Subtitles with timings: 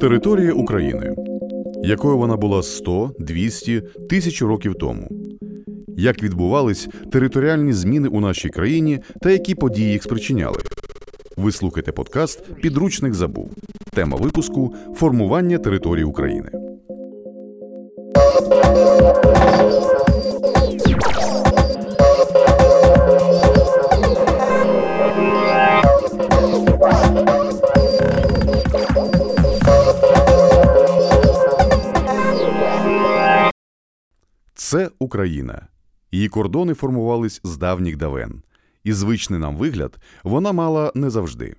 [0.00, 1.14] Територія України.
[1.84, 5.08] Якою вона була 100, 200, тисячу років тому.
[5.88, 10.58] Як відбувались територіальні зміни у нашій країні та які події їх спричиняли?
[11.36, 13.50] Ви слухаєте подкаст Підручник забув.
[13.94, 16.50] Тема випуску формування території України.
[34.54, 35.66] Це Україна.
[36.12, 38.42] Її кордони формувались з давніх давен,
[38.84, 41.54] і звичний нам вигляд вона мала не завжди.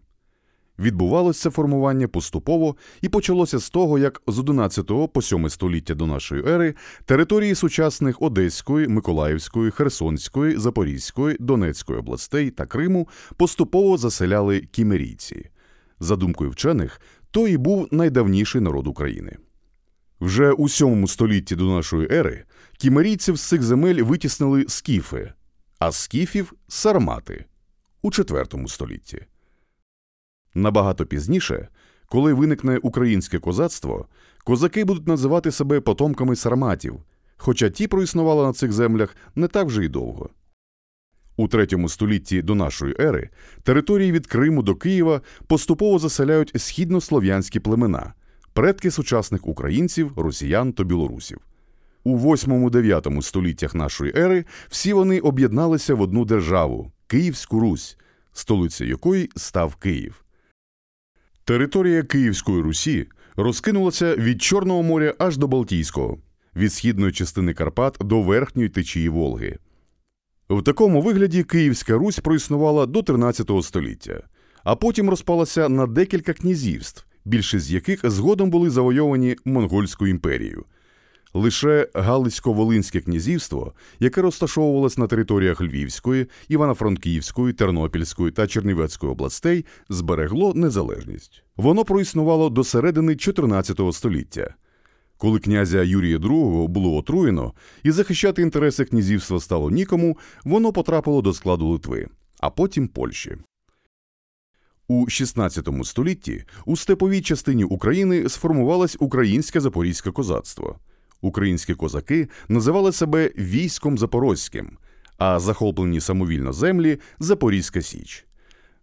[0.79, 6.47] Відбувалося формування поступово і почалося з того, як з 11 по 7 століття до нашої
[6.47, 6.75] ери
[7.05, 13.07] території сучасних Одеської, Миколаївської, Херсонської, Запорізької, Донецької областей та Криму
[13.37, 15.49] поступово заселяли кімерійці.
[15.99, 19.37] За думкою вчених, то і був найдавніший народ України.
[20.23, 22.43] Вже у 7 столітті до нашої ери
[22.77, 25.33] кімерійців з цих земель витіснили скіфи,
[25.79, 27.45] а скіфів сармати
[28.01, 29.25] у 4 столітті.
[30.53, 31.67] Набагато пізніше,
[32.05, 34.07] коли виникне українське козацтво,
[34.43, 37.03] козаки будуть називати себе потомками сарматів,
[37.37, 40.29] хоча ті проіснували на цих землях не так вже й довго.
[41.37, 43.29] У третьому столітті до нашої ери
[43.63, 48.13] території від Криму до Києва поступово заселяють східнослов'янські племена,
[48.53, 51.37] предки сучасних українців, росіян та білорусів.
[52.03, 57.97] У 8-9 століттях нашої ери всі вони об'єдналися в одну державу Київську Русь,
[58.33, 60.23] столицею якої став Київ.
[61.45, 66.17] Територія Київської Русі розкинулася від Чорного моря аж до Балтійського,
[66.55, 69.57] від східної частини Карпат до верхньої течії Волги.
[70.49, 74.23] В такому вигляді Київська Русь проіснувала до 13 століття,
[74.63, 80.65] а потім розпалася на декілька князівств, більшість з яких згодом були завойовані Монгольською імперією.
[81.33, 91.43] Лише Галицько-Волинське князівство, яке розташовувалось на територіях Львівської, Івано-Франківської, Тернопільської та Чернівецької областей, зберегло незалежність.
[91.57, 94.55] Воно проіснувало до середини 14 століття.
[95.17, 97.53] Коли князя Юрія II було отруєно
[97.83, 102.07] і захищати інтереси князівства стало нікому, воно потрапило до складу Литви,
[102.39, 103.37] а потім Польщі.
[104.87, 110.79] У 16 столітті у степовій частині України сформувалось українське запорізьке козацтво.
[111.21, 114.77] Українські козаки називали себе військом запорозьким,
[115.17, 118.25] а захоплені самовільно землі Запорізька Січ.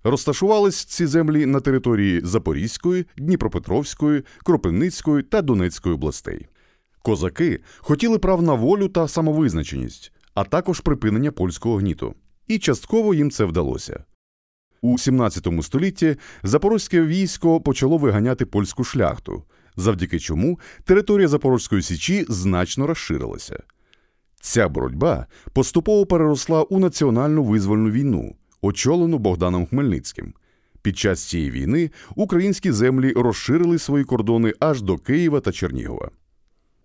[0.05, 6.47] Розташувались ці землі на території Запорізької, Дніпропетровської, Кропивницької та Донецької областей.
[7.03, 12.15] Козаки хотіли прав на волю та самовизначеність, а також припинення польського гніту.
[12.49, 14.05] І частково їм це вдалося.
[14.83, 19.45] У 17 столітті запорозьке військо почало виганяти польську шляхту,
[19.77, 23.63] завдяки чому територія Запорозької Січі значно розширилася.
[24.41, 30.35] Ця боротьба поступово переросла у національну визвольну війну, очолену Богданом Хмельницьким.
[30.83, 36.11] Під час цієї війни українські землі розширили свої кордони аж до Києва та Чернігова.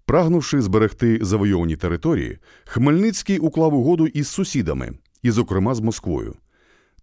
[0.06, 4.92] Прагнувши зберегти завойовані території, Хмельницький уклав угоду із сусідами,
[5.24, 6.36] і, зокрема, з Москвою.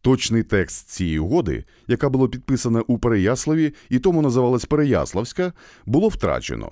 [0.02, 5.52] Точний текст цієї угоди, яка була підписана у Переяславі і тому називалась Переяславська,
[5.86, 6.70] було втрачено.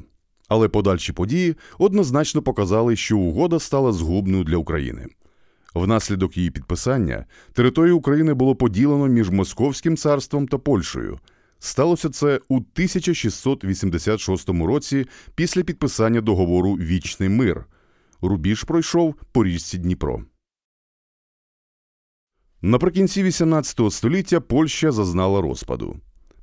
[0.49, 5.07] Але подальші події однозначно показали, що угода стала згубною для України.
[5.75, 11.19] Внаслідок її підписання територію України було поділено між Московським царством та Польщею.
[11.59, 17.65] Сталося це у 1686 році після підписання договору Вічний мир.
[18.23, 20.23] Рубіж пройшов по річці Дніпро.
[22.63, 25.97] Наприкінці XVIII століття Польща зазнала розпаду.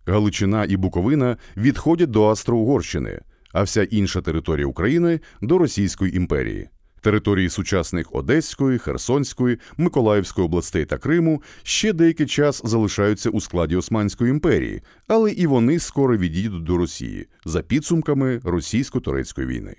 [0.06, 3.20] Галичина і Буковина відходять до Австро-Угорщини,
[3.52, 6.70] а вся інша територія України до Російської імперії.
[7.02, 14.32] Території сучасних Одеської, Херсонської, Миколаївської областей та Криму ще деякий час залишаються у складі Османської
[14.32, 19.76] імперії, але і вони скоро відійдуть до Росії за підсумками російсько-турецької війни.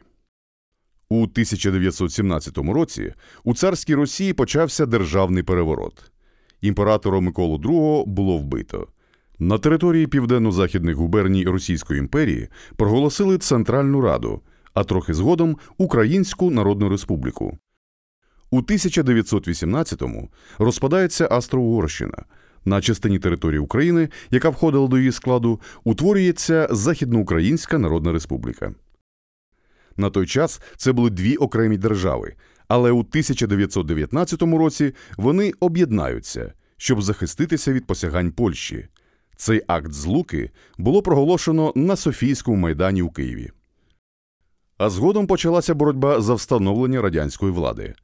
[1.09, 3.15] У 1917 році
[3.45, 6.11] у царській Росії почався державний переворот.
[6.61, 8.89] Імператора Миколу II було вбито.
[9.39, 14.41] На території південно-західних губерній Російської імперії проголосили Центральну Раду,
[14.75, 17.59] а трохи згодом Українську Народну Республіку.
[18.51, 20.29] У 1918-му
[20.59, 22.25] розпадається Австро-Угорщина.
[22.65, 28.75] На частині території України, яка входила до її складу, утворюється Західноукраїнська Народна Республіка.
[29.97, 32.35] На той час це були дві окремі держави,
[32.69, 38.89] Але у 1919 році вони об'єднаються, щоб захиститися від посягань Польщі.
[39.37, 43.51] Цей акт злуки було проголошено на Софійському майдані у Києві.
[44.79, 47.95] А згодом почалася боротьба за встановлення радянської влади.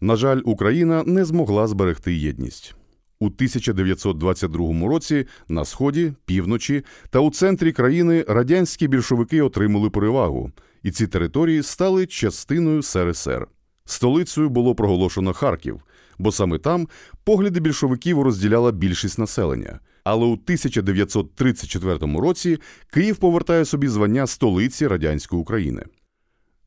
[0.00, 2.74] На жаль, Україна не змогла зберегти єдність.
[3.20, 10.52] У 1922 році на сході, півночі та у центрі країни радянські більшовики отримали перевагу,
[10.82, 13.46] і ці території стали частиною СРСР.
[13.86, 15.80] Столицею було проголошено Харків,
[16.18, 16.88] бо саме там
[17.24, 19.80] погляди більшовиків розділяла більшість населення.
[20.04, 22.58] Але у 1934 році
[22.92, 25.84] Київ повертає собі звання столиці радянської України.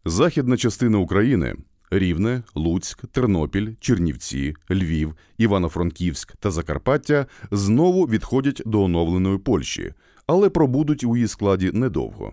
[0.06, 1.56] Західна частина України
[1.92, 9.94] Рівне, Луцьк, Тернопіль, Чернівці, Львів, Івано-Франківськ та Закарпаття знову відходять до оновленої Польщі,
[10.28, 12.32] але пробудуть у її складі недовго.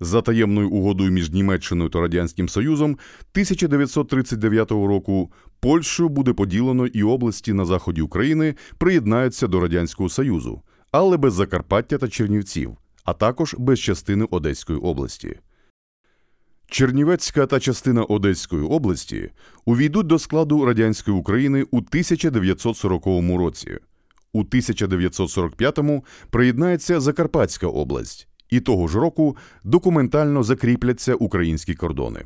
[0.00, 7.52] За таємною угодою між Німеччиною та Радянським Союзом 1939 року Польщу буде поділено і області
[7.52, 10.62] на заході України приєднаються до Радянського Союзу,
[10.92, 15.38] але без Закарпаття та Чернівців, а також без частини Одеської області.
[16.66, 19.30] Чернівецька та частина Одеської області
[19.64, 23.06] увійдуть до складу радянської України у 1940
[23.38, 23.78] році.
[24.32, 32.24] У 1945-му приєднається Закарпатська область, і того ж року документально закріпляться українські кордони.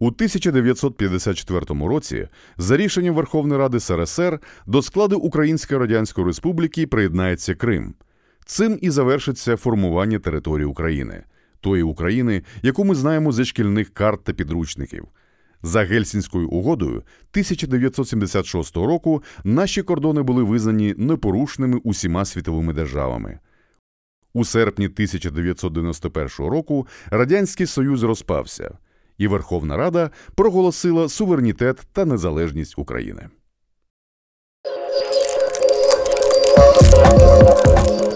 [0.00, 7.94] У 1954 році, за рішенням Верховної Ради СРСР, до складу Української Радянської Республіки приєднається Крим.
[8.46, 11.24] Цим і завершиться формування території України
[11.60, 15.08] тої України, яку ми знаємо зі шкільних карт та підручників.
[15.62, 23.38] За Гельсінською угодою 1976 року наші кордони були визнані непорушними усіма світовими державами.
[24.34, 28.70] У серпні 1991 року Радянський Союз розпався,
[29.18, 33.28] і Верховна Рада проголосила суверенітет та незалежність України.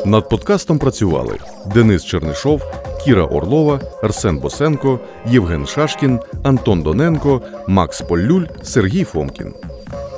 [0.07, 1.39] Над подкастом працювали
[1.75, 2.63] Денис Чернишов,
[3.05, 9.55] Кіра Орлова, Арсен Босенко, Євген Шашкін, Антон Доненко, Макс Поллюль, Сергій Фомкін.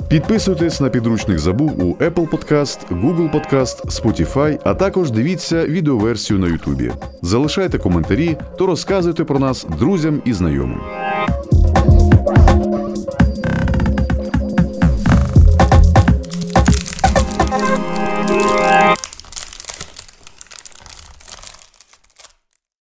[0.07, 6.47] Підписуйтесь на підручник забув у Apple Podcast, Google Podcast, Spotify, а також дивіться відеоверсію на
[6.47, 6.91] YouTube.
[7.21, 10.81] Залишайте коментарі та розказуйте про нас друзям і знайомим.